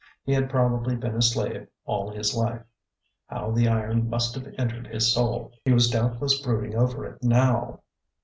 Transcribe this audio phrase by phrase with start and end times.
[0.23, 2.63] He had probably been a slave all his life.
[3.27, 5.51] How the iron must have entered his soul!
[5.63, 7.81] He was doubtless brooding over it now.